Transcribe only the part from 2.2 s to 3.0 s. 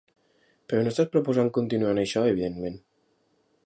evidentment?